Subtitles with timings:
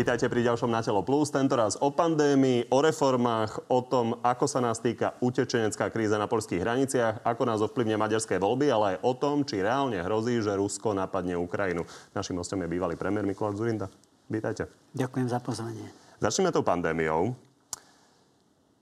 [0.00, 4.64] Vítajte pri ďalšom Na telo plus, tentoraz o pandémii, o reformách, o tom, ako sa
[4.64, 9.12] nás týka utečenecká kríza na polských hraniciach, ako nás ovplyvne maďarské voľby, ale aj o
[9.12, 11.84] tom, či reálne hrozí, že Rusko napadne Ukrajinu.
[12.16, 13.92] Našim hostom je bývalý premiér Mikuláš Zurinda.
[14.24, 14.72] Vítajte.
[14.96, 15.84] Ďakujem za pozvanie.
[16.16, 17.36] Začneme tou pandémiou.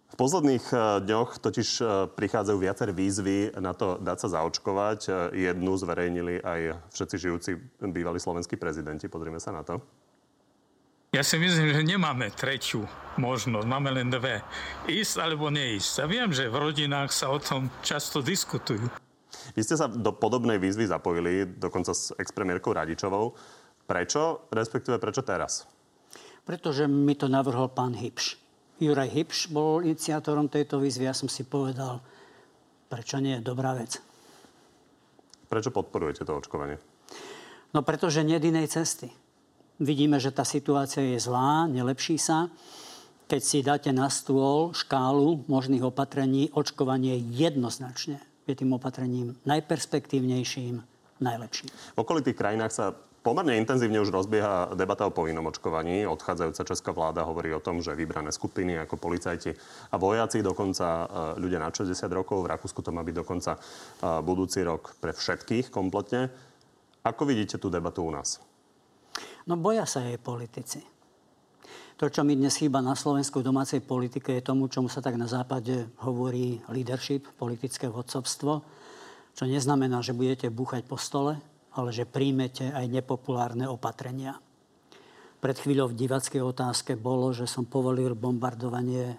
[0.08, 5.00] V posledných eh, dňoch totiž eh, prichádzajú viaceré výzvy na to dať sa zaočkovať.
[5.34, 7.50] Eh, jednu zverejnili aj všetci žijúci
[7.90, 9.10] bývalí slovenskí prezidenti.
[9.10, 9.82] Pozrime sa na to.
[11.18, 12.86] Ja si myslím, že nemáme tretiu
[13.18, 14.38] možnosť, máme len dve.
[14.86, 15.94] Ísť alebo neísť.
[15.98, 18.86] A viem, že v rodinách sa o tom často diskutujú.
[19.58, 23.34] Vy ste sa do podobnej výzvy zapojili, dokonca s expremiérkou Radičovou.
[23.90, 25.66] Prečo, respektíve prečo teraz?
[26.46, 28.38] Pretože mi to navrhol pán Hipš.
[28.78, 31.10] Juraj Hipš bol iniciátorom tejto výzvy.
[31.10, 31.98] Ja som si povedal,
[32.86, 33.98] prečo nie je dobrá vec.
[35.50, 36.78] Prečo podporujete to očkovanie?
[37.74, 39.10] No pretože nie je inej cesty.
[39.78, 42.50] Vidíme, že tá situácia je zlá, nelepší sa.
[43.30, 48.18] Keď si dáte na stôl škálu možných opatrení, očkovanie jednoznačne
[48.48, 50.80] je tým opatrením najperspektívnejším,
[51.22, 51.68] najlepším.
[51.94, 56.08] V okolitých krajinách sa pomerne intenzívne už rozbieha debata o povinnom očkovaní.
[56.08, 59.52] Odchádzajúca česká vláda hovorí o tom, že vybrané skupiny ako policajti
[59.92, 61.06] a vojaci, dokonca e,
[61.38, 63.58] ľudia na 60 rokov, v Rakúsku to má byť dokonca e,
[64.24, 66.32] budúci rok pre všetkých kompletne.
[67.04, 68.47] Ako vidíte tú debatu u nás?
[69.48, 70.84] No boja sa jej politici.
[71.96, 75.16] To, čo mi dnes chýba na Slovensku v domácej politike, je tomu, čomu sa tak
[75.16, 78.60] na západe hovorí leadership, politické vodcovstvo,
[79.32, 81.40] čo neznamená, že budete búchať po stole,
[81.72, 84.36] ale že príjmete aj nepopulárne opatrenia.
[85.40, 89.16] Pred chvíľou v divackej otázke bolo, že som povolil bombardovanie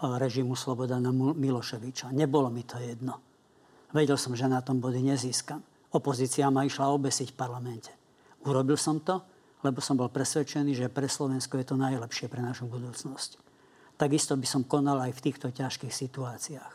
[0.00, 2.16] režimu Slobodana Miloševiča.
[2.16, 3.20] Nebolo mi to jedno.
[3.92, 5.60] Vedel som, že na tom body nezískam.
[5.92, 7.92] Opozícia ma išla obesiť v parlamente.
[8.46, 9.20] Urobil som to
[9.60, 13.36] lebo som bol presvedčený, že pre Slovensko je to najlepšie pre našu budúcnosť.
[14.00, 16.72] Takisto by som konal aj v týchto ťažkých situáciách.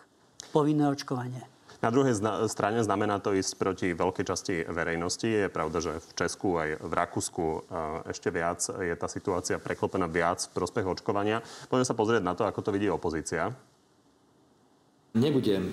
[0.53, 1.41] Povinné očkovanie.
[1.83, 5.25] Na druhej zna- strane znamená to ísť proti veľkej časti verejnosti.
[5.27, 7.45] Je pravda, že v Česku aj v Rakúsku
[8.09, 11.45] ešte viac je tá situácia preklopená viac v prospech očkovania.
[11.69, 13.53] Poďme sa pozrieť na to, ako to vidí opozícia.
[15.15, 15.69] Nebudem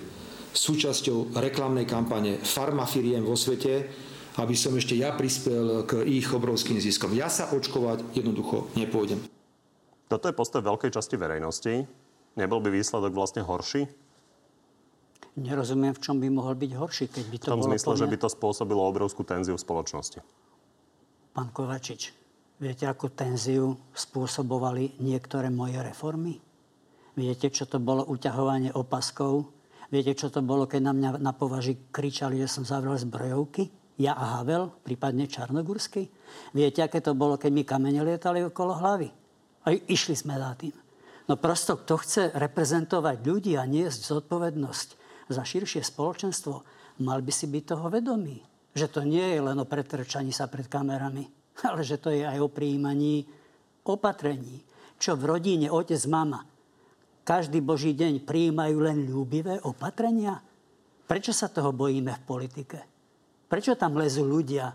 [0.53, 3.89] súčasťou reklamnej kampane farmafiriem vo svete,
[4.37, 7.13] aby som ešte ja prispel k ich obrovským ziskom.
[7.13, 9.21] Ja sa očkovať jednoducho nepôjdem.
[10.09, 11.73] Toto je postoj veľkej časti verejnosti.
[12.33, 13.85] Nebol by výsledok vlastne horší?
[15.33, 18.01] Nerozumiem, v čom by mohol byť horší, keď by to V tom bolo zmysle, plne...
[18.05, 20.21] že by to spôsobilo obrovskú tenziu v spoločnosti.
[21.33, 22.13] Pán Kovačič,
[22.61, 26.37] viete, akú tenziu spôsobovali niektoré moje reformy?
[27.17, 29.49] Viete, čo to bolo uťahovanie opaskov?
[29.89, 33.69] Viete, čo to bolo, keď na mňa na považi kričali, že som zavrel zbrojovky?
[33.99, 36.09] Ja a Havel, prípadne Čarnogórsky.
[36.53, 39.09] Viete, aké to bolo, keď mi kamene lietali okolo hlavy?
[39.63, 40.73] A išli sme za tým.
[41.29, 44.87] No prosto, kto chce reprezentovať ľudí a niesť zodpovednosť
[45.31, 46.55] za širšie spoločenstvo,
[47.05, 48.43] mal by si byť toho vedomý.
[48.73, 51.29] Že to nie je len o pretrčaní sa pred kamerami,
[51.69, 53.23] ale že to je aj o príjmaní
[53.87, 54.65] opatrení.
[54.99, 56.43] Čo v rodine otec, mama
[57.23, 60.43] každý boží deň prijímajú len ľúbivé opatrenia?
[61.07, 62.92] Prečo sa toho bojíme v politike?
[63.53, 64.73] Prečo tam lezú ľudia,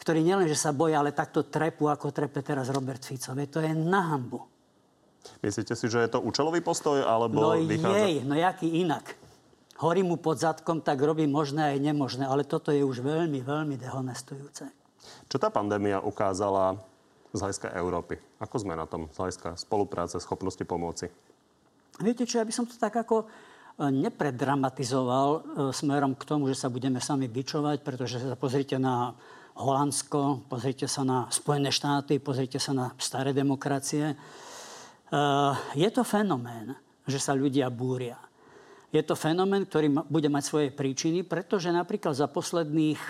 [0.00, 3.36] ktorí nielen, že sa boja, ale takto trepu, ako trepe teraz Robert Fico?
[3.36, 4.40] to je na hambu.
[5.44, 8.08] Myslíte si, že je to účelový postoj, alebo no vychádza...
[8.08, 9.12] jej, no jaký inak.
[9.84, 13.76] Horí mu pod zadkom, tak robí možné aj nemožné, ale toto je už veľmi, veľmi
[13.76, 14.64] dehonestujúce.
[15.28, 16.80] Čo tá pandémia ukázala
[17.36, 18.16] z hľadiska Európy?
[18.40, 21.12] Ako sme na tom z hľadiska spolupráce, schopnosti pomôci?
[22.00, 23.28] Viete čo, ja by som to tak ako
[23.78, 25.40] nepredramatizoval e,
[25.74, 29.18] smerom k tomu, že sa budeme sami bičovať, pretože sa pozrite na
[29.58, 34.14] Holandsko, pozrite sa na Spojené štáty, pozrite sa na staré demokracie.
[34.14, 34.16] E,
[35.74, 36.78] je to fenomén,
[37.10, 38.18] že sa ľudia búria.
[38.94, 43.02] Je to fenomén, ktorý bude mať svoje príčiny, pretože napríklad za posledných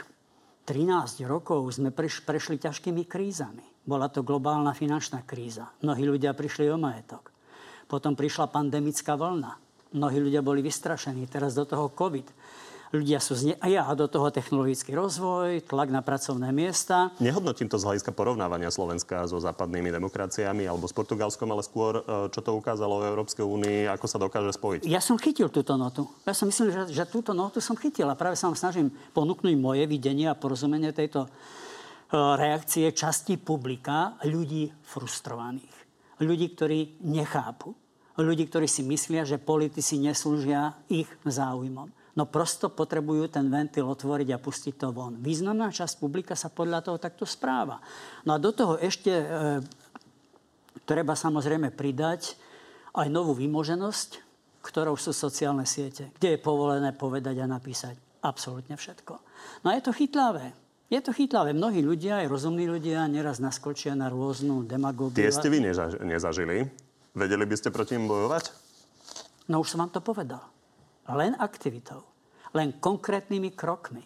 [0.65, 3.85] 13 rokov sme prešli ťažkými krízami.
[3.85, 5.69] Bola to globálna finančná kríza.
[5.85, 7.29] Mnohí ľudia prišli o majetok.
[7.85, 9.64] Potom prišla pandemická vlna
[9.95, 11.31] Mnohí ľudia boli vystrašení.
[11.31, 12.27] Teraz do toho COVID.
[12.95, 13.59] Ľudia sú zne...
[13.59, 17.11] a ja, do toho technologický rozvoj, tlak na pracovné miesta.
[17.19, 22.31] Nehodnotím to z hľadiska porovnávania Slovenska so západnými demokraciami alebo s Portugalskom, ale skôr, e,
[22.31, 24.81] čo to ukázalo v Európskej únii, ako sa dokáže spojiť.
[24.87, 26.07] Ja som chytil túto notu.
[26.23, 29.55] Ja som myslím, že, že túto notu som chytil a práve sa vám snažím ponúknuť
[29.59, 31.31] moje videnie a porozumenie tejto e,
[32.15, 35.75] reakcie časti publika ľudí frustrovaných.
[36.23, 37.84] Ľudí, ktorí nechápu
[38.19, 41.91] ľudí, ktorí si myslia, že politici neslúžia ich záujmom.
[42.15, 45.19] No prosto potrebujú ten ventil otvoriť a pustiť to von.
[45.19, 47.83] Významná časť publika sa podľa toho takto správa.
[48.23, 49.27] No a do toho ešte e,
[50.85, 52.37] Treba samozrejme pridať
[52.93, 54.21] aj novú vymoženosť,
[54.61, 59.13] ktorou sú sociálne siete, kde je povolené povedať a napísať absolútne všetko.
[59.65, 60.53] No a je to chytlavé.
[60.93, 61.57] Je to chytlavé.
[61.57, 65.17] Mnohí ľudia, aj rozumní ľudia, neraz naskočia na rôznu demagógiu.
[65.17, 65.65] Tie ste vy
[66.05, 66.69] nezažili.
[67.15, 68.51] Vedeli by ste proti nim bojovať?
[69.47, 70.43] No už som vám to povedal.
[71.07, 72.03] Len aktivitou.
[72.51, 74.03] Len konkrétnymi krokmi.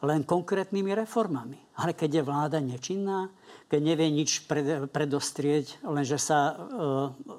[0.00, 1.60] Len konkrétnymi reformami.
[1.76, 3.28] Ale keď je vláda nečinná,
[3.68, 4.48] keď nevie nič
[4.88, 6.54] predostrieť, lenže sa e,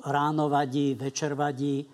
[0.05, 1.87] ráno vadí, večer vadí,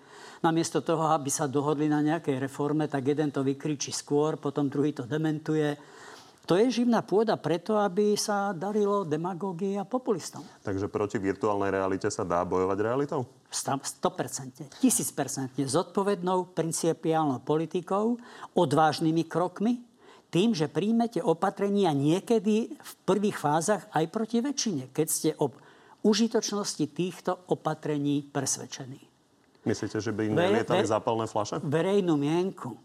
[0.44, 4.92] namiesto toho, aby sa dohodli na nejakej reforme, tak jeden to vykričí skôr, potom druhý
[4.92, 5.72] to dementuje
[6.46, 10.46] to je živná pôda preto, aby sa darilo demagógii a populistom.
[10.62, 13.26] Takže proti virtuálnej realite sa dá bojovať realitou?
[13.50, 18.16] 100%, 1000% zodpovednou principiálnou politikou,
[18.54, 19.82] odvážnymi krokmi,
[20.30, 25.50] tým, že príjmete opatrenia niekedy v prvých fázach aj proti väčšine, keď ste o
[26.06, 29.02] užitočnosti týchto opatrení presvedčení.
[29.66, 31.58] Myslíte, že by nelietali zápalné flaše?
[31.62, 32.78] Verejnú mienku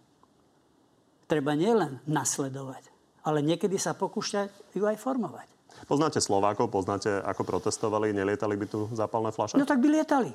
[1.29, 2.90] treba nielen nasledovať,
[3.25, 5.47] ale niekedy sa pokúšať ju aj formovať.
[5.87, 9.57] Poznáte Slovákov, poznáte, ako protestovali, nelietali by tu zápalné fľaše?
[9.57, 10.31] No tak by lietali.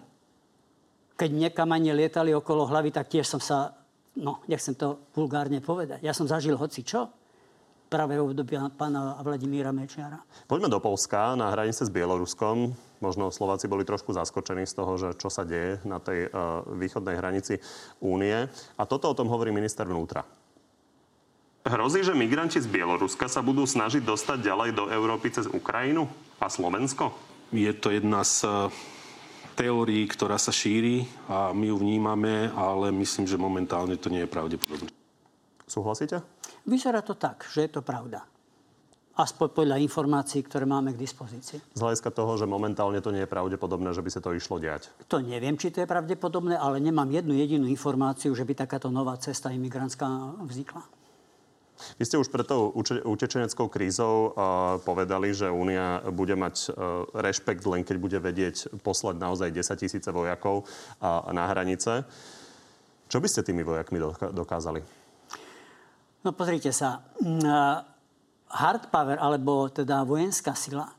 [1.17, 3.73] Keď niekam ani lietali okolo hlavy, tak tiež som sa,
[4.19, 7.09] no nechcem to vulgárne povedať, ja som zažil hoci čo
[7.87, 10.19] práve v období pána Vladimíra Mečiara.
[10.51, 12.75] Poďme do Polska, na hranice s Bieloruskom.
[12.99, 17.15] Možno Slováci boli trošku zaskočení z toho, že čo sa deje na tej uh, východnej
[17.15, 17.63] hranici
[18.03, 18.51] únie.
[18.75, 20.27] A toto o tom hovorí minister vnútra.
[21.67, 26.07] Hrozí, že migranti z Bieloruska sa budú snažiť dostať ďalej do Európy cez Ukrajinu
[26.39, 27.11] a Slovensko?
[27.51, 28.71] Je to jedna z eh,
[29.59, 34.31] teórií, ktorá sa šíri a my ju vnímame, ale myslím, že momentálne to nie je
[34.31, 34.95] pravdepodobné.
[35.67, 36.23] Súhlasíte?
[36.71, 38.23] Vyzerá to tak, že je to pravda.
[39.19, 41.59] Aspoň podľa informácií, ktoré máme k dispozícii.
[41.75, 44.87] Z hľadiska toho, že momentálne to nie je pravdepodobné, že by sa to išlo diať?
[45.11, 49.19] To neviem, či to je pravdepodobné, ale nemám jednu jedinú informáciu, že by takáto nová
[49.19, 51.06] cesta imigrantská vznikla.
[51.97, 52.73] Vy ste už pred tou
[53.05, 54.33] utečeneckou krízou
[54.83, 60.09] povedali, že Únia bude mať uh, rešpekt len keď bude vedieť poslať naozaj 10 tisíce
[60.09, 60.65] vojakov
[61.31, 62.05] na hranice.
[63.07, 64.03] Čo by ste tými vojakmi
[64.35, 64.81] dokázali?
[66.27, 67.07] No pozrite sa.
[68.47, 70.91] Hard power, alebo teda vojenská sila,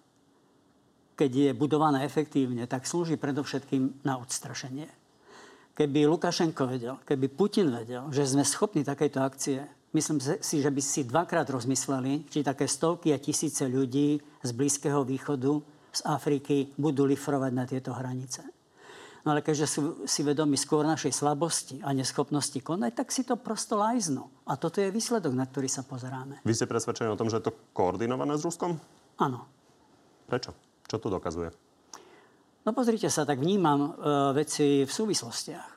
[1.18, 4.88] keď je budovaná efektívne, tak slúži predovšetkým na odstrašenie.
[5.74, 10.82] Keby Lukašenko vedel, keby Putin vedel, že sme schopní takejto akcie, Myslím si, že by
[10.84, 15.64] si dvakrát rozmysleli, či také stovky a tisíce ľudí z Blízkeho východu,
[15.96, 18.44] z Afriky budú lifrovať na tieto hranice.
[19.26, 23.36] No ale keďže sú si vedomi skôr našej slabosti a neschopnosti konať, tak si to
[23.36, 24.28] prosto lajznú.
[24.48, 26.40] A toto je výsledok, na ktorý sa pozeráme.
[26.48, 28.80] Vy ste presvedčení o tom, že je to koordinované s Ruskom?
[29.20, 29.44] Áno.
[30.32, 30.56] Prečo?
[30.88, 31.52] Čo to dokazuje?
[32.64, 33.90] No pozrite sa, tak vnímam e,
[34.36, 35.77] veci v súvislostiach.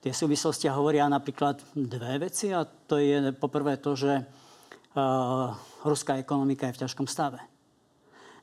[0.00, 5.52] Tie súvislosti hovoria napríklad dve veci a to je poprvé to, že uh,
[5.84, 7.36] ruská ekonomika je v ťažkom stave.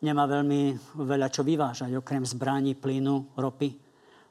[0.06, 3.74] Nemá veľmi veľa čo vyvážať, okrem zbraní, plynu, ropy.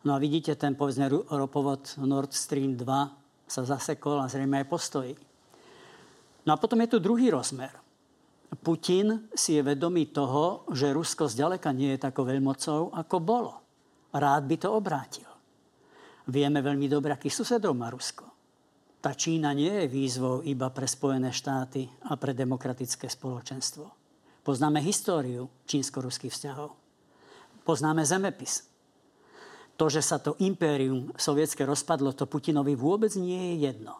[0.07, 5.15] No a vidíte, ten povedzme ropovod Nord Stream 2 sa zasekol a zrejme aj postojí.
[6.47, 7.75] No a potom je tu druhý rozmer.
[8.63, 13.55] Putin si je vedomý toho, že Rusko zďaleka nie je takou veľmocou, ako bolo.
[14.15, 15.36] Rád by to obrátil.
[16.27, 18.27] Vieme veľmi dobre, akých susedov má Rusko.
[18.99, 23.87] Tá Čína nie je výzvou iba pre Spojené štáty a pre demokratické spoločenstvo.
[24.43, 26.75] Poznáme históriu čínsko-ruských vzťahov.
[27.63, 28.67] Poznáme zemepis.
[29.79, 33.95] To, že sa to impérium sovietské rozpadlo, to Putinovi vôbec nie je jedno.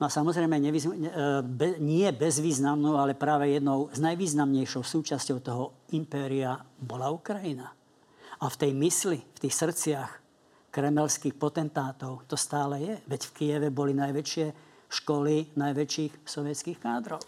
[0.00, 6.58] No a samozrejme nevýznam, e, nie bezvýznamnou, ale práve jednou z najvýznamnejšou súčasťou toho impéria
[6.80, 7.70] bola Ukrajina.
[8.42, 10.21] A v tej mysli, v tých srdciach
[10.72, 12.24] kremelských potentátov.
[12.24, 12.94] To stále je.
[13.04, 17.20] Veď v Kieve boli najväčšie školy najväčších sovietských kádrov.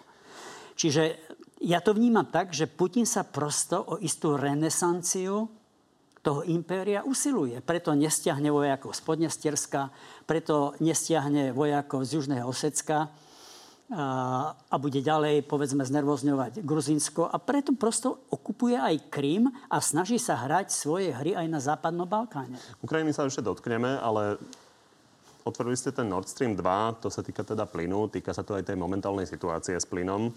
[0.74, 1.02] Čiže
[1.64, 5.48] ja to vnímam tak, že Putin sa prosto o istú renesanciu
[6.24, 7.60] toho impéria usiluje.
[7.60, 9.92] Preto nestiahne vojakov z Podnestierska,
[10.24, 13.12] preto nestiahne vojakov z Južného Osecka,
[13.94, 20.34] a, bude ďalej, povedzme, znervozňovať Gruzinsko a preto prosto okupuje aj Krym a snaží sa
[20.34, 22.58] hrať svoje hry aj na západnom Balkáne.
[22.82, 24.42] Ukrajiny sa ešte dotkneme, ale
[25.46, 28.66] otvorili ste ten Nord Stream 2, to sa týka teda plynu, týka sa to aj
[28.66, 30.34] tej momentálnej situácie s plynom.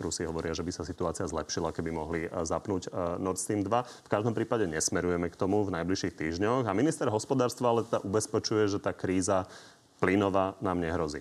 [0.00, 4.08] Rusi hovoria, že by sa situácia zlepšila, keby mohli e, zapnúť e, Nord Stream 2.
[4.08, 8.64] V každom prípade nesmerujeme k tomu v najbližších týždňoch a minister hospodárstva ale teda ubezpečuje,
[8.72, 9.44] že tá kríza
[10.00, 11.20] plynová nám nehrozí.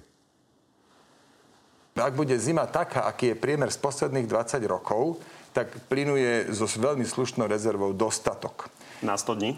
[2.00, 5.20] Ak bude zima taká, aký je priemer z posledných 20 rokov,
[5.52, 8.72] tak plynu je so veľmi slušnou rezervou dostatok.
[9.04, 9.52] Na 100 dní?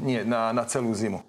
[0.00, 1.20] Nie, na, na celú zimu.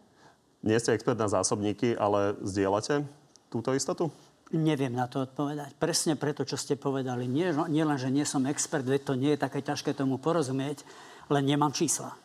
[0.63, 3.03] Nie ste expert na zásobníky, ale zdieľate
[3.50, 4.07] túto istotu?
[4.51, 5.75] Neviem na to odpovedať.
[5.79, 7.23] Presne preto, čo ste povedali.
[7.23, 10.83] Nie, nie len, že nie som expert, veď to nie je také ťažké tomu porozumieť,
[11.31, 12.15] len nemám čísla.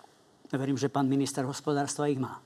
[0.50, 2.42] Verím, že pán minister hospodárstva ich má.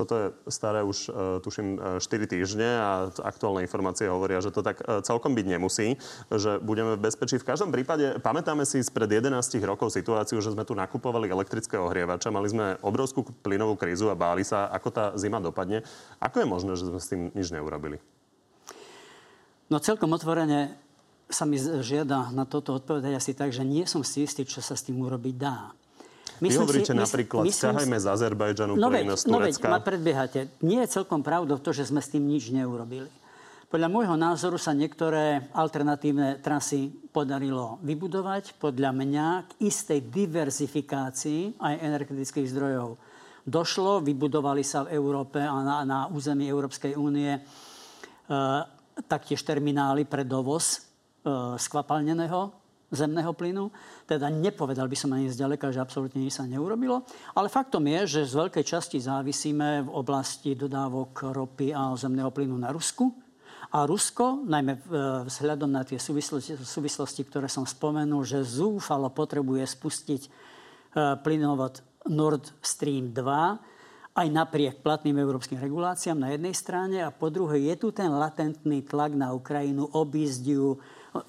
[0.00, 4.64] Toto je staré už, uh, tuším, 4 e, týždne a aktuálne informácie hovoria, že to
[4.64, 6.00] tak uh, celkom byť nemusí,
[6.32, 7.36] že budeme v bezpečí.
[7.36, 12.32] V každom prípade pamätáme si spred 11 rokov situáciu, že sme tu nakupovali elektrické ohrievača,
[12.32, 15.84] mali sme obrovskú plynovú krízu a báli sa, ako tá zima dopadne.
[16.16, 18.00] Ako je možné, že sme s tým nič neurobili?
[19.68, 20.80] No celkom otvorene
[21.28, 24.74] sa mi žiada na toto odpovedať asi tak, že nie som si istý, čo sa
[24.74, 25.76] s tým urobiť dá.
[26.40, 29.32] Myslím Vy hovoríte si, napríklad, myslím, ťahajme z Azerbajdžanu no plyn z Turecka.
[29.32, 30.40] No veď, ma predbiehate.
[30.64, 33.12] Nie je celkom pravdou to, že sme s tým nič neurobili.
[33.70, 38.58] Podľa môjho názoru sa niektoré alternatívne trasy podarilo vybudovať.
[38.58, 42.98] Podľa mňa k istej diverzifikácii aj energetických zdrojov
[43.46, 44.02] došlo.
[44.02, 47.40] Vybudovali sa v Európe a na, na území Európskej únie e,
[49.06, 50.78] taktiež terminály pre dovoz e,
[51.54, 52.59] skvapalneného
[52.90, 53.70] zemného plynu.
[54.04, 57.06] Teda nepovedal by som ani zďaleka, že absolútne nič sa neurobilo.
[57.38, 62.58] Ale faktom je, že z veľkej časti závisíme v oblasti dodávok ropy a zemného plynu
[62.58, 63.14] na Rusku.
[63.70, 64.80] A Rusko, najmä e,
[65.30, 70.30] vzhľadom na tie súvislosti, súvislosti, ktoré som spomenul, že zúfalo potrebuje spustiť e,
[71.22, 71.78] plynovod
[72.10, 73.70] Nord Stream 2,
[74.10, 78.82] aj napriek platným európskym reguláciám na jednej strane a po druhej je tu ten latentný
[78.82, 80.74] tlak na Ukrajinu obísť ju,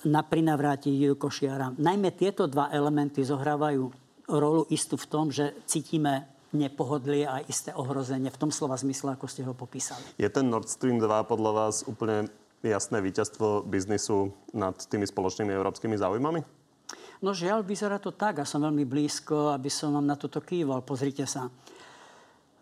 [0.06, 1.74] na prinavrátiť ju Košiara.
[1.78, 3.90] Najmä tieto dva elementy zohrávajú
[4.30, 9.26] rolu istú v tom, že cítime nepohodlie a isté ohrozenie v tom slova zmysle, ako
[9.28, 10.04] ste ho popísali.
[10.20, 12.28] Je ten Nord Stream 2 podľa vás úplne
[12.62, 16.42] jasné víťazstvo biznisu nad tými spoločnými európskymi záujmami?
[17.22, 20.82] No žiaľ, vyzerá to tak a som veľmi blízko, aby som vám na toto kýval.
[20.82, 21.50] Pozrite sa.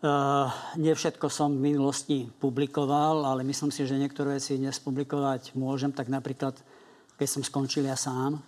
[0.00, 0.48] Uh,
[0.80, 5.92] nie všetko som v minulosti publikoval, ale myslím si, že niektoré veci dnes publikovať môžem.
[5.92, 6.56] Tak napríklad,
[7.20, 8.40] keď som skončil ja sám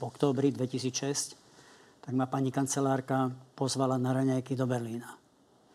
[0.00, 1.36] októbri 2006,
[2.00, 5.12] tak ma pani kancelárka pozvala na raňajky do Berlína.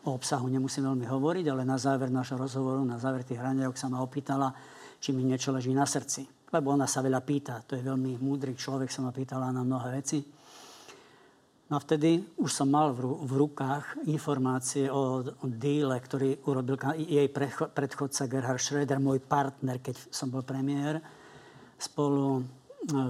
[0.02, 3.86] O obsahu nemusím veľmi hovoriť, ale na záver našho rozhovoru, na záver tých raňajok sa
[3.86, 4.50] ma opýtala,
[4.98, 6.26] či mi niečo leží na srdci.
[6.50, 7.62] Lebo ona sa veľa pýta.
[7.70, 10.18] To je veľmi múdry človek, sa ma pýtala na mnohé veci.
[11.70, 17.30] No a vtedy už som mal v rukách informácie o, o díle, ktorý urobil jej
[17.70, 20.98] predchodca Gerhard Schröder, môj partner, keď som bol premiér,
[21.78, 22.44] spolu e,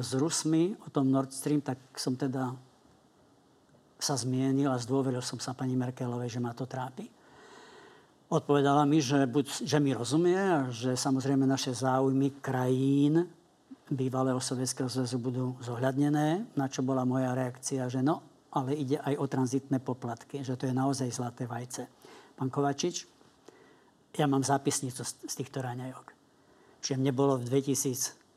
[0.03, 2.53] s Rusmi o tom Nord Stream, tak som teda
[3.99, 7.09] sa zmienil a zdôveril som sa pani Merkelovej, že ma to trápi.
[8.29, 13.29] Odpovedala mi, že, buď, že mi rozumie a že samozrejme naše záujmy krajín
[13.89, 19.15] bývalého Sovietskeho zväzu budú zohľadnené, na čo bola moja reakcia, že no, ale ide aj
[19.21, 21.85] o tranzitné poplatky, že to je naozaj zlaté vajce.
[22.35, 23.07] Pán Kovačič,
[24.15, 26.07] ja mám zápisnicu z týchto raňajok.
[26.81, 27.51] Čiže mne bolo v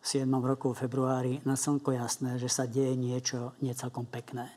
[0.02, 4.48] 2007 roku v februári na slnko jasné, že sa deje niečo necelkom pekné.
[4.48, 4.56] E,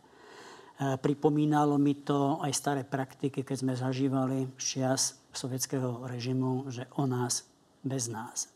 [1.00, 7.48] pripomínalo mi to aj staré praktiky, keď sme zažívali čias sovietského režimu, že o nás
[7.82, 8.50] bez nás.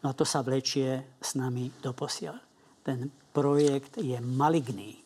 [0.00, 2.36] No a to sa vlečie s nami doposiaľ.
[2.80, 5.00] Ten projekt je maligný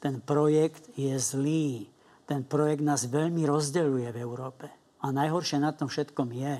[0.00, 1.84] ten projekt je zlý.
[2.24, 4.66] Ten projekt nás veľmi rozdeľuje v Európe.
[5.04, 6.54] A najhoršie na tom všetkom je,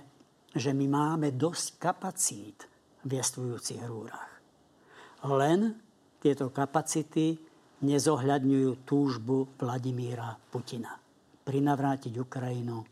[0.60, 2.68] že my máme dosť kapacít
[3.04, 4.30] v jestvujúcich rúrach.
[5.24, 5.76] Len
[6.20, 7.36] tieto kapacity
[7.80, 10.96] nezohľadňujú túžbu Vladimíra Putina.
[11.44, 12.84] Prinavrátiť Ukrajinu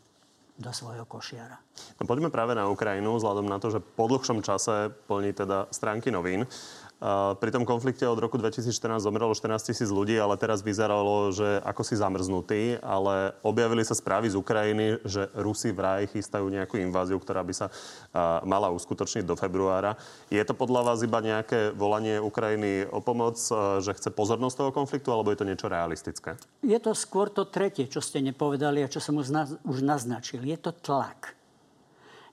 [0.59, 1.55] do svojho košiara.
[2.01, 6.11] No, poďme práve na Ukrajinu, vzhľadom na to, že po dlhšom čase plní teda stránky
[6.11, 6.43] novín.
[7.39, 11.81] Pri tom konflikte od roku 2014 zomrelo 14 tisíc ľudí, ale teraz vyzeralo, že ako
[11.87, 17.39] si zamrznutí, ale objavili sa správy z Ukrajiny, že Rusi vraj chystajú nejakú inváziu, ktorá
[17.47, 17.71] by sa
[18.43, 19.95] mala uskutočniť do februára.
[20.27, 23.39] Je to podľa vás iba nejaké volanie Ukrajiny o pomoc,
[23.79, 26.35] že chce pozornosť toho konfliktu, alebo je to niečo realistické?
[26.59, 30.43] Je to skôr to tretie, čo ste nepovedali a čo som už naznačil.
[30.43, 31.38] Je to tlak.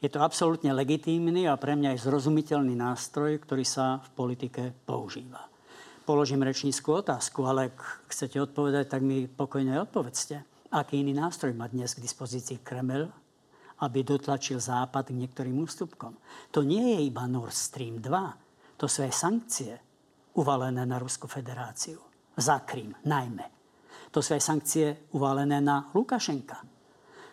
[0.05, 5.49] Je to absolútne legitímny a pre mňa aj zrozumiteľný nástroj, ktorý sa v politike používa.
[6.07, 10.45] Položím rečníckú otázku, ale ak chcete odpovedať, tak mi pokojne odpovedzte.
[10.71, 13.09] Aký iný nástroj má dnes k dispozícii Kreml,
[13.83, 16.15] aby dotlačil Západ k niektorým ústupkom?
[16.53, 18.79] To nie je iba Nord Stream 2.
[18.79, 19.73] To sú aj sankcie
[20.37, 21.99] uvalené na Ruskú federáciu.
[22.37, 23.49] Za Krym najmä.
[24.13, 26.61] To sú aj sankcie uvalené na Lukašenka.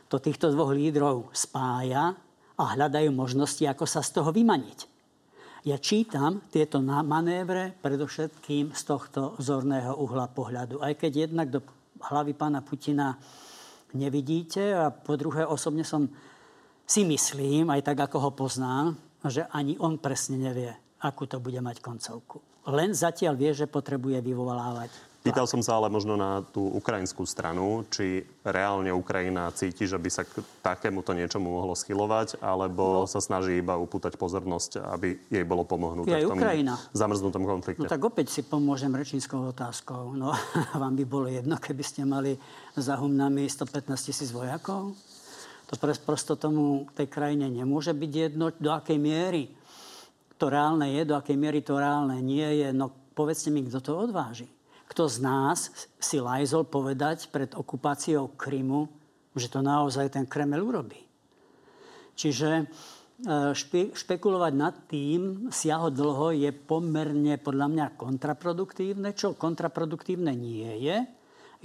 [0.08, 2.15] To týchto dvoch lídrov spája
[2.57, 4.79] a hľadajú možnosti, ako sa z toho vymaniť.
[5.63, 10.83] Ja čítam tieto manévre predovšetkým z tohto zorného uhla pohľadu.
[10.83, 11.63] Aj keď jednak do
[12.03, 13.15] hlavy pána Putina
[13.95, 14.75] nevidíte.
[14.75, 16.12] A po druhé, osobne som
[16.83, 21.63] si myslím, aj tak ako ho poznám, že ani on presne nevie, akú to bude
[21.63, 22.43] mať koncovku.
[22.67, 27.88] Len zatiaľ vie, že potrebuje vyvolávať Pýtal som sa ale možno na tú ukrajinskú stranu,
[27.88, 33.08] či reálne Ukrajina cíti, že by sa k takémuto niečomu mohlo schylovať, alebo no.
[33.08, 36.75] sa snaží iba upútať pozornosť, aby jej bolo pomohnuté v tom Ukrajina.
[36.92, 37.88] zamrznutom konflikte.
[37.88, 40.12] No tak opäť si pomôžem rečínskou otázkou.
[40.12, 40.36] No,
[40.84, 42.36] vám by bolo jedno, keby ste mali
[42.75, 44.92] za humnami 115 tisíc vojakov?
[45.72, 49.48] To prosto tomu tej krajine nemôže byť jedno, do akej miery
[50.44, 52.75] to reálne je, do akej miery to reálne nie je.
[52.75, 54.51] No povedzte mi, kto to odváži.
[54.94, 58.86] Kto z nás si lajzol povedať pred okupáciou Krymu,
[59.34, 61.02] že to naozaj ten Kreml urobí.
[62.14, 62.64] Čiže e,
[63.58, 69.18] špe, špekulovať nad tým siaho dlho je pomerne podľa mňa kontraproduktívne.
[69.18, 70.98] Čo kontraproduktívne nie je,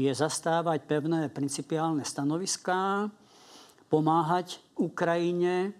[0.01, 3.13] je zastávať pevné principiálne stanoviská,
[3.93, 5.77] pomáhať Ukrajine,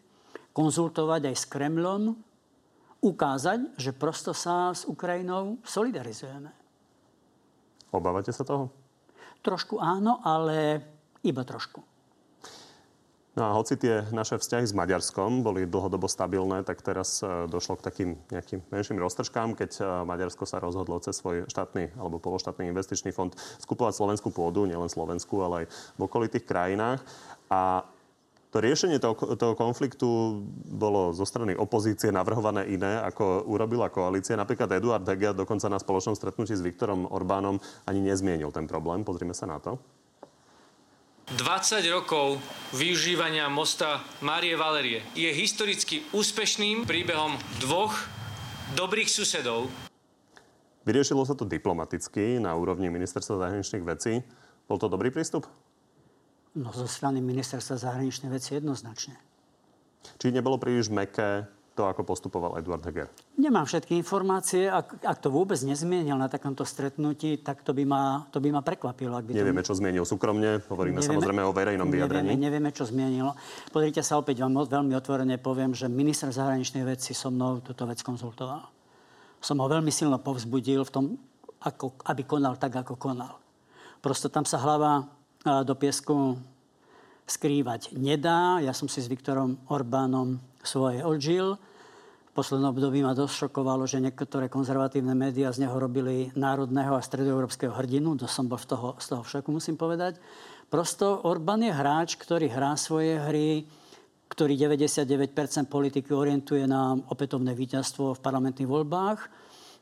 [0.53, 2.13] konzultovať aj s Kremlom,
[3.01, 6.58] ukázať, že prosto sa s Ukrajinou solidarizujeme.
[7.95, 8.69] Obávate sa toho?
[9.41, 10.83] Trošku áno, ale
[11.25, 11.81] iba trošku.
[13.39, 17.79] No a hoci tie naše vzťahy s Maďarskom boli dlhodobo stabilné, tak teraz e, došlo
[17.79, 22.67] k takým nejakým menším roztržkám, keď e, Maďarsko sa rozhodlo cez svoj štátny alebo pološtátny
[22.67, 23.31] investičný fond
[23.63, 26.99] skupovať slovenskú pôdu, nielen Slovensku, ale aj v okolitých krajinách.
[27.47, 27.87] A
[28.49, 30.41] to riešenie toho, toho konfliktu
[30.73, 34.41] bolo zo strany opozície navrhované iné, ako urobila koalícia.
[34.41, 39.05] Napríklad Eduard Heger dokonca na spoločnom stretnutí s Viktorom Orbánom ani nezmienil ten problém.
[39.05, 39.77] Pozrime sa na to.
[41.29, 42.41] 20 rokov
[42.73, 47.93] využívania mosta Márie Valerie je historicky úspešným príbehom dvoch
[48.73, 49.69] dobrých susedov.
[50.89, 54.25] Vyriešilo sa to diplomaticky na úrovni ministerstva zahraničných vecí.
[54.65, 55.45] Bol to dobrý prístup?
[56.59, 59.15] No zo strany ministerstva zahraničnej veci jednoznačne.
[60.19, 61.47] Či nebolo príliš meké
[61.79, 63.07] to, ako postupoval Eduard Heger?
[63.39, 64.67] Nemám všetky informácie.
[64.67, 68.67] Ak, ak to vôbec nezmienil na takomto stretnutí, tak to by ma, to by ma
[68.67, 69.15] prekvapilo.
[69.15, 69.71] Ak by nevieme, to...
[69.71, 70.59] čo zmienil súkromne.
[70.67, 72.35] Hovoríme nevieme, samozrejme o verejnom vyjadrení.
[72.35, 73.39] Nevieme, nevieme, čo zmienilo.
[73.71, 78.03] Pozrite sa, opäť vám veľmi otvorene poviem, že minister zahraničnej veci so mnou túto vec
[78.03, 78.67] konzultoval.
[79.39, 81.05] Som ho veľmi silno povzbudil v tom,
[81.63, 83.39] ako, aby konal tak, ako konal.
[84.03, 85.07] Prosto tam sa hlava
[85.65, 86.37] do piesku
[87.29, 88.61] skrývať nedá.
[88.61, 91.57] Ja som si s Viktorom Orbánom svoje odžil.
[92.29, 97.03] V poslednom období ma dosť šokovalo, že niektoré konzervatívne médiá z neho robili národného a
[97.03, 98.15] stredoeurópskeho hrdinu.
[98.21, 100.21] To som bol v toho, z toho všaku, musím povedať.
[100.69, 103.65] Prosto Orbán je hráč, ktorý hrá svoje hry,
[104.29, 105.33] ktorý 99%
[105.67, 109.19] politiky orientuje na opätovné víťazstvo v parlamentných voľbách.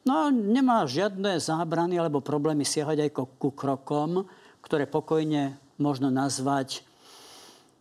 [0.07, 3.11] No a nemá žiadne zábrany alebo problémy siahať aj
[3.43, 4.23] ku krokom,
[4.67, 6.83] ktoré pokojne možno nazvať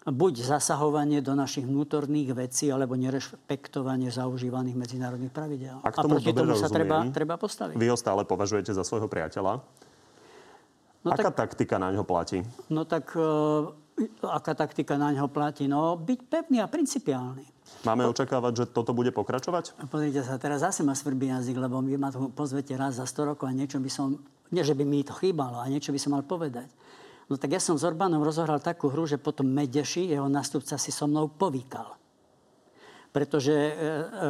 [0.05, 5.81] buď zasahovanie do našich vnútorných vecí, alebo nerešpektovanie zaužívaných medzinárodných pravidel.
[5.81, 7.73] A, tomu a proti tomu sa treba, treba postaviť.
[7.73, 9.65] Vy ho stále považujete za svojho priateľa?
[11.01, 12.45] No aká tak, taktika na ňo platí?
[12.69, 13.73] No tak, uh,
[14.21, 15.65] aká taktika na ňo platí?
[15.65, 17.45] No, byť pevný a principiálny.
[17.81, 19.73] Máme očakávať, že toto bude pokračovať?
[19.89, 23.33] Pozrite sa, teraz zase ma svrbí jazyk, lebo vy ma tu pozvete raz za 100
[23.33, 24.21] rokov a niečo by som
[24.53, 26.69] nie, že by mi to chýbalo a niečo by som mal povedať.
[27.25, 30.93] No tak ja som s Orbánom rozohral takú hru, že potom Medeši, jeho nástupca, si
[30.93, 31.97] so mnou povykal.
[33.09, 33.75] Pretože e, e,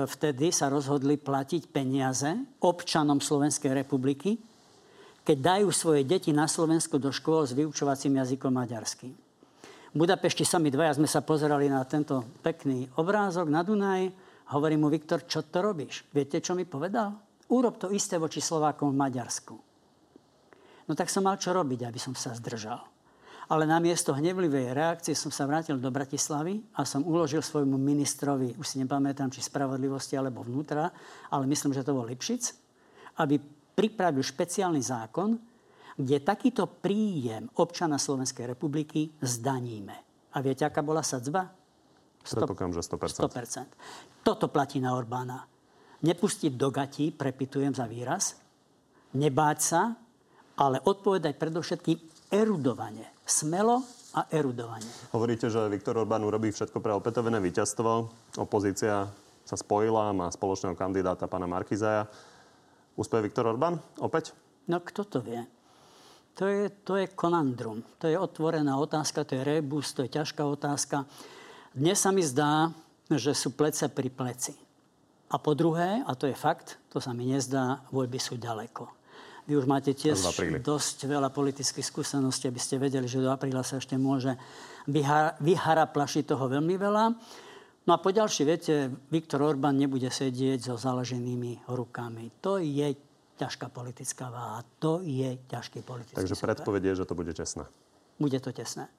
[0.08, 2.32] vtedy sa rozhodli platiť peniaze
[2.64, 4.40] občanom Slovenskej republiky,
[5.26, 9.14] keď dajú svoje deti na Slovensku do škôl s vyučovacím jazykom maďarským.
[9.92, 14.12] V Budapešti sami dvaja sme sa pozerali na tento pekný obrázok na Dunaj.
[14.54, 16.06] Hovorí mu, Viktor, čo to robíš?
[16.14, 17.16] Viete, čo mi povedal?
[17.50, 19.75] Urob to isté voči Slovákom v Maďarsku.
[20.86, 22.82] No tak som mal čo robiť, aby som sa zdržal.
[23.46, 28.66] Ale namiesto hnevlivej reakcie som sa vrátil do Bratislavy a som uložil svojmu ministrovi, už
[28.66, 30.90] si nepamätám, či spravodlivosti alebo vnútra,
[31.30, 32.44] ale myslím, že to bol Lipšic,
[33.22, 33.38] aby
[33.78, 35.38] pripravil špeciálny zákon,
[35.96, 39.96] kde takýto príjem občana Slovenskej republiky zdaníme.
[40.36, 41.46] A viete, aká bola sadzba?
[42.26, 42.74] 100%.
[42.74, 43.30] že 100%.
[43.30, 44.26] 100%.
[44.26, 45.46] Toto platí na Orbána.
[46.02, 48.36] Nepustiť do gatí, prepitujem za výraz,
[49.14, 49.82] nebáť sa,
[50.56, 51.98] ale odpovedať predovšetkým
[52.32, 53.08] erudovanie.
[53.26, 53.84] Smelo
[54.16, 54.88] a erudovanie.
[55.12, 57.92] Hovoríte, že Viktor Orbán urobí všetko pre opätovné víťazstvo.
[58.40, 59.12] Opozícia
[59.46, 62.08] sa spojila, má spoločného kandidáta pána Markizaja.
[62.96, 64.32] Úspech Viktor Orbán opäť?
[64.72, 65.44] No kto to vie?
[66.36, 67.84] To je, to je konandrum.
[68.00, 71.08] To je otvorená otázka, to je rebus, to je ťažká otázka.
[71.72, 72.72] Dnes sa mi zdá,
[73.08, 74.56] že sú plece pri pleci.
[75.32, 79.05] A po druhé, a to je fakt, to sa mi nezdá, voľby sú ďaleko.
[79.46, 80.18] Vy už máte tiež
[80.66, 84.34] dosť veľa politických skúseností, aby ste vedeli, že do apríla sa ešte môže
[85.42, 87.04] vyhara plašiť toho veľmi veľa.
[87.86, 92.34] No a poďalšie, viete, Viktor Orbán nebude sedieť so založenými rukami.
[92.42, 92.98] To je
[93.38, 94.66] ťažká politická váha.
[94.82, 97.70] To je ťažký politický Takže predpovedie, že to bude tesné.
[98.18, 98.90] Bude to tesné.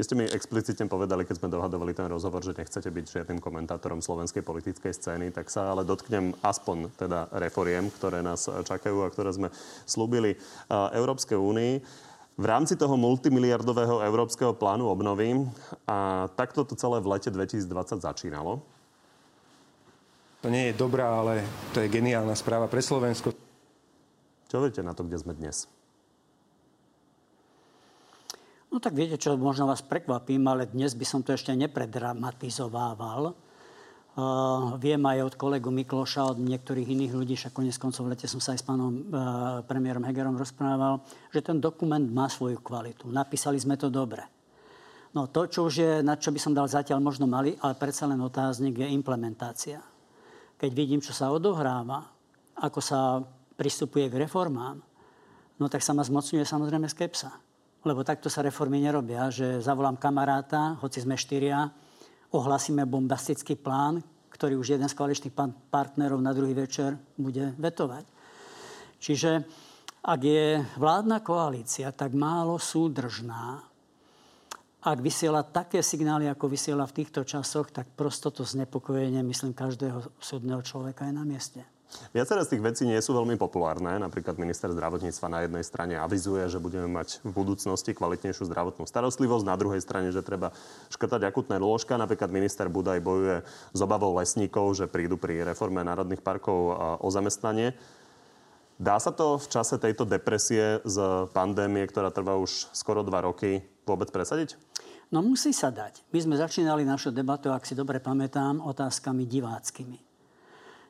[0.00, 4.00] Vy ste mi explicitne povedali, keď sme dohadovali ten rozhovor, že nechcete byť žiadnym komentátorom
[4.00, 9.28] slovenskej politickej scény, tak sa ale dotknem aspoň teda reforiem, ktoré nás čakajú a ktoré
[9.36, 9.52] sme
[9.84, 10.40] slúbili
[10.72, 11.72] Európskej únii
[12.32, 15.36] v rámci toho multimiliardového európskeho plánu obnovy.
[15.84, 18.64] A takto to celé v lete 2020 začínalo.
[20.40, 21.44] To nie je dobrá, ale
[21.76, 23.36] to je geniálna správa pre Slovensko.
[24.48, 25.68] Čo viete na to, kde sme dnes?
[28.70, 33.34] No tak viete čo, možno vás prekvapím, ale dnes by som to ešte nepredramatizoval.
[34.14, 38.38] Uh, viem aj od kolegu Mikloša, od niektorých iných ľudí, však konec koncov lete som
[38.38, 39.02] sa aj s pánom uh,
[39.66, 41.02] premiérom Hegerom rozprával,
[41.34, 43.10] že ten dokument má svoju kvalitu.
[43.10, 44.22] Napísali sme to dobre.
[45.18, 48.06] No to, čo už je, na čo by som dal zatiaľ možno malý, ale predsa
[48.06, 49.82] len otáznik, je implementácia.
[50.62, 52.06] Keď vidím, čo sa odohráva,
[52.54, 53.18] ako sa
[53.58, 54.78] pristupuje k reformám,
[55.58, 57.49] no tak sa ma zmocňuje samozrejme skepsa.
[57.80, 61.64] Lebo takto sa reformy nerobia, že zavolám kamaráta, hoci sme štyria,
[62.36, 65.36] ohlasíme bombastický plán, ktorý už jeden z koaličných
[65.72, 68.04] partnerov na druhý večer bude vetovať.
[69.00, 69.30] Čiže
[70.00, 73.64] ak je vládna koalícia tak málo súdržná,
[74.80, 80.16] ak vysiela také signály, ako vysiela v týchto časoch, tak prosto to znepokojenie, myslím, každého
[80.16, 81.60] súdneho človeka je na mieste.
[82.10, 83.98] Viaceré z tých vecí nie sú veľmi populárne.
[84.02, 89.44] Napríklad minister zdravotníctva na jednej strane avizuje, že budeme mať v budúcnosti kvalitnejšiu zdravotnú starostlivosť,
[89.46, 90.50] na druhej strane, že treba
[90.90, 91.94] škrtať akutné lôžka.
[91.94, 97.78] Napríklad minister Budaj bojuje s obavou lesníkov, že prídu pri reforme národných parkov o zamestnanie.
[98.80, 100.96] Dá sa to v čase tejto depresie z
[101.30, 104.58] pandémie, ktorá trvá už skoro dva roky, vôbec presadiť?
[105.14, 106.02] No musí sa dať.
[106.10, 110.09] My sme začínali našu debatu, ak si dobre pamätám, otázkami diváckými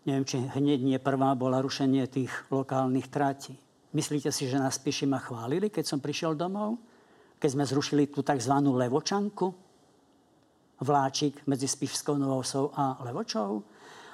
[0.05, 3.57] neviem, či hneď nie prvá bola rušenie tých lokálnych tratí.
[3.91, 4.79] Myslíte si, že nás
[5.11, 6.79] ma chválili, keď som prišiel domov?
[7.43, 8.55] Keď sme zrušili tú tzv.
[8.63, 9.51] levočanku?
[10.81, 13.61] Vláčik medzi Spišskou Novosou a Levočou?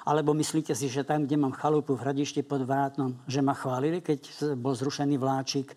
[0.07, 3.99] Alebo myslíte si, že tam, kde mám chalupu v Hradišti pod Vrátnom, že ma chválili,
[3.99, 5.75] keď bol zrušený vláčik,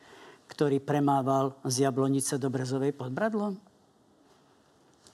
[0.50, 3.54] ktorý premával z Jablonice do Brezovej pod Bradlom?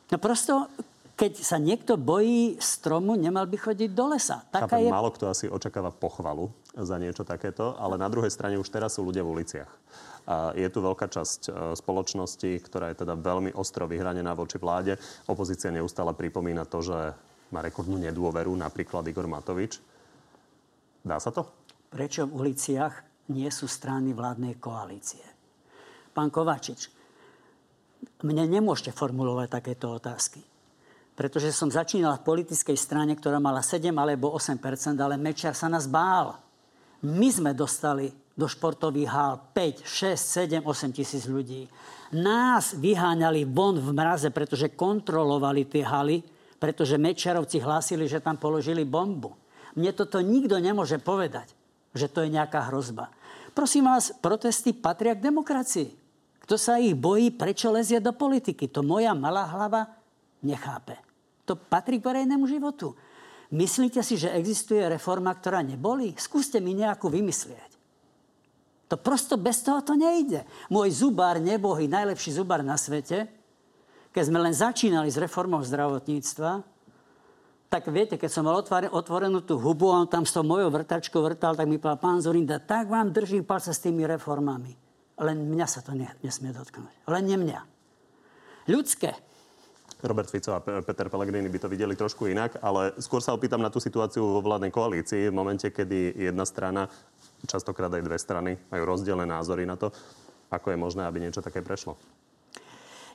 [0.07, 0.69] No prosto,
[1.17, 4.45] keď sa niekto bojí stromu, nemal by chodiť do lesa.
[4.53, 4.93] Taká je...
[4.93, 9.09] Málo kto asi očakáva pochvalu za niečo takéto, ale na druhej strane už teraz sú
[9.09, 9.73] ľudia v uliciach.
[10.29, 15.01] A je tu veľká časť e, spoločnosti, ktorá je teda veľmi ostro vyhranená voči vláde.
[15.25, 17.17] Opozícia neustále pripomína to, že
[17.49, 19.81] má rekordnú nedôveru, napríklad Igor Matovič.
[21.01, 21.49] Dá sa to?
[21.89, 22.93] Prečo v uliciach
[23.33, 25.25] nie sú strany vládnej koalície?
[26.13, 26.93] Pán Kovačič,
[28.21, 30.56] mne nemôžete formulovať takéto otázky
[31.17, 34.61] pretože som začínal v politickej strane, ktorá mala 7 alebo 8%
[35.01, 36.37] ale Mečiar sa nás bál.
[37.01, 41.65] My sme dostali do športových hál 5, 6, 7, 8 tisíc ľudí.
[42.13, 46.21] Nás vyháňali von v mraze, pretože kontrolovali tie haly,
[46.61, 49.33] pretože Mečiarovci hlásili, že tam položili bombu.
[49.73, 51.49] Mne toto nikto nemôže povedať,
[51.97, 53.09] že to je nejaká hrozba.
[53.57, 55.89] Prosím vás, protesty patria k demokracii.
[56.45, 58.69] Kto sa ich bojí, prečo lezie do politiky?
[58.69, 59.89] To moja malá hlava
[60.45, 61.06] nechápe.
[61.47, 62.99] To patrí k verejnému životu.
[63.55, 66.11] Myslíte si, že existuje reforma, ktorá neboli?
[66.19, 67.79] Skúste mi nejakú vymyslieť.
[68.91, 70.47] To prosto bez toho to nejde.
[70.71, 73.27] Môj zubár, nebohý, najlepší zubár na svete,
[74.15, 76.63] keď sme len začínali s reformou zdravotníctva,
[77.67, 78.63] tak viete, keď som mal
[78.95, 82.23] otvorenú tú hubu a on tam s tou mojou vrtačkou vrtal, tak mi povedal, pán
[82.23, 84.73] Zorinda, tak vám držím palce s tými reformami.
[85.19, 87.11] Len mňa sa to nesmie dotknúť.
[87.11, 87.61] Len nie mňa.
[88.71, 89.19] Ľudské.
[90.07, 93.69] Robert Fico a Peter Pellegrini by to videli trošku inak, ale skôr sa opýtam na
[93.69, 96.87] tú situáciu vo vládnej koalícii v momente, kedy jedna strana,
[97.45, 99.91] častokrát aj dve strany, majú rozdielne názory na to,
[100.49, 101.99] ako je možné, aby niečo také prešlo.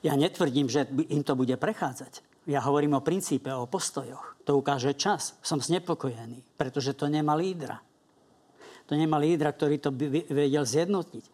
[0.02, 2.20] Ja netvrdím, že im to bude prechádzať.
[2.50, 4.34] Ja hovorím o princípe, o postojoch.
[4.42, 5.38] To ukáže čas.
[5.46, 7.78] Som znepokojený, pretože to nemá lídra.
[8.90, 11.24] To nemá lídra, ktorý to by vedel zjednotiť.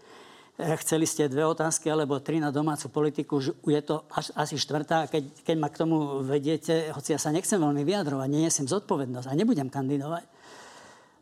[0.58, 5.06] Eh, chceli ste dve otázky alebo tri na domácu politiku, je to až, asi štvrtá.
[5.06, 9.38] Keď, keď ma k tomu vediete, hoci ja sa nechcem veľmi vyjadrovať, nenesiem zodpovednosť a
[9.38, 10.26] nebudem kandidovať,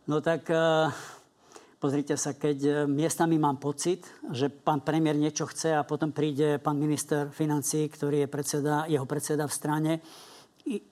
[0.08, 0.88] no tak uh,
[1.76, 6.56] pozrite sa, keď uh, miestami mám pocit, že pán premiér niečo chce a potom príde
[6.56, 9.92] pán minister financí, ktorý je predseda, jeho predseda v strane,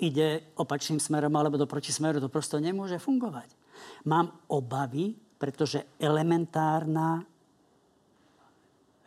[0.05, 3.49] ide opačným smerom alebo do protismeru, to prosto nemôže fungovať.
[4.05, 7.25] Mám obavy, pretože elementárna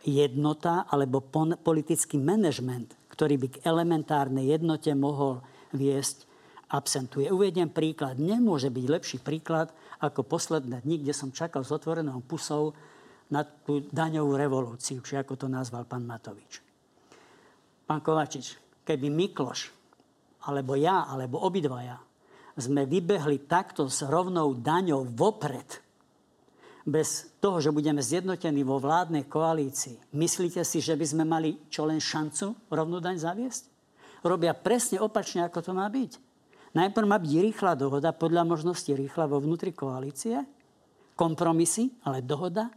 [0.06, 1.24] jednota alebo
[1.62, 5.42] politický manažment, ktorý by k elementárnej jednote mohol
[5.74, 6.28] viesť,
[6.68, 7.32] absentuje.
[7.32, 8.20] Uvediem príklad.
[8.20, 9.72] Nemôže byť lepší príklad
[10.04, 12.76] ako posledné dni, kde som čakal s otvorenou pusou
[13.32, 16.60] na tú daňovú revolúciu, či ako to nazval pán Matovič.
[17.88, 19.72] Pán Kovačič, keby Mikloš,
[20.44, 21.96] alebo ja, alebo obidvaja,
[22.58, 25.87] sme vybehli takto s rovnou daňou vopred,
[26.88, 31.84] bez toho, že budeme zjednotení vo vládnej koalícii, myslíte si, že by sme mali čo
[31.84, 33.68] len šancu rovnú daň zaviesť?
[34.24, 36.12] Robia presne opačne, ako to má byť.
[36.74, 40.42] Najprv má byť rýchla dohoda, podľa možnosti rýchla vo vnútri koalície,
[41.14, 42.72] kompromisy, ale dohoda,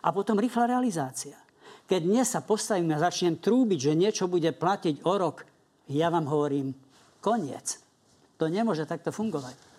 [0.00, 1.36] a potom rýchla realizácia.
[1.84, 5.44] Keď dnes sa postavím a začnem trúbiť, že niečo bude platiť o rok,
[5.90, 6.72] ja vám hovorím,
[7.20, 7.82] koniec.
[8.38, 9.69] To nemôže takto fungovať.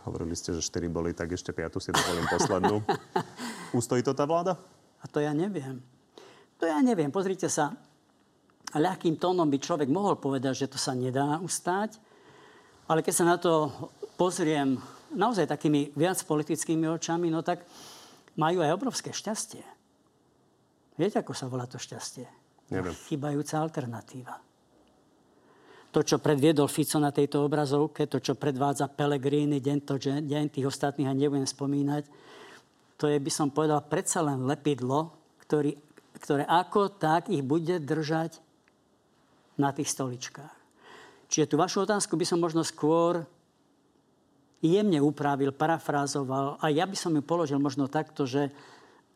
[0.00, 2.80] Tak hovorili ste, že 4 boli, tak ešte 5 si dovolím poslednú.
[3.76, 4.56] Ustojí to tá vláda?
[4.96, 5.76] A to ja neviem.
[6.56, 7.12] To ja neviem.
[7.12, 7.76] Pozrite sa,
[8.72, 12.00] ľahkým tónom by človek mohol povedať, že to sa nedá ustáť,
[12.88, 13.68] ale keď sa na to
[14.16, 14.80] pozriem
[15.12, 17.68] naozaj takými viac politickými očami, no tak
[18.40, 19.60] majú aj obrovské šťastie.
[20.96, 22.24] Viete, ako sa volá to šťastie?
[22.72, 22.96] Neviem.
[23.04, 24.40] Chybajúca alternatíva.
[25.90, 30.70] To, čo predviedol Fico na tejto obrazovke, to, čo predvádza Pelegrini, deň, to, deň tých
[30.70, 32.06] ostatných a nebudem spomínať,
[32.94, 35.10] to je, by som povedal, predsa len lepidlo,
[35.42, 35.74] ktorý,
[36.20, 38.38] ktoré ako tak ich bude držať
[39.58, 40.54] na tých stoličkách.
[41.32, 43.26] Čiže tú vašu otázku by som možno skôr
[44.60, 48.52] jemne upravil, parafrázoval a ja by som ju položil možno takto, že,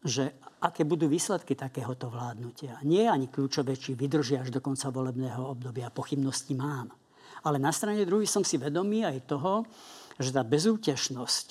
[0.05, 2.77] že aké budú výsledky takéhoto vládnutia.
[2.85, 5.93] Nie je ani kľúčové, či vydržia až do konca volebného obdobia.
[5.93, 6.93] Pochybnosti mám.
[7.45, 9.69] Ale na strane druhej som si vedomý aj toho,
[10.17, 11.49] že tá bezútešnosť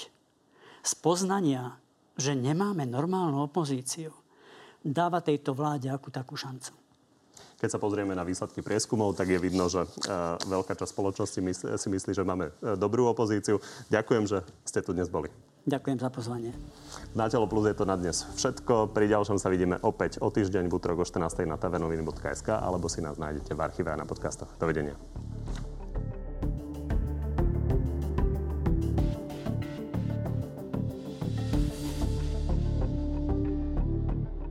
[0.83, 1.77] z poznania,
[2.17, 4.13] že nemáme normálnu opozíciu,
[4.81, 6.73] dáva tejto vláde akú takú šancu.
[7.61, 11.39] Keď sa pozrieme na výsledky prieskumov, tak je vidno, že uh, veľká časť spoločnosti
[11.79, 13.63] si myslí, že máme uh, dobrú opozíciu.
[13.87, 15.31] Ďakujem, že ste tu dnes boli.
[15.63, 16.52] Ďakujem za pozvanie.
[17.15, 18.91] Na Telo Plus je to na dnes všetko.
[18.91, 21.47] Pri ďalšom sa vidíme opäť o týždeň v útorok o 14.
[21.47, 24.52] na tvnoviny.sk alebo si nás nájdete v archíve a na podcastoch.
[24.60, 24.99] Dovidenia.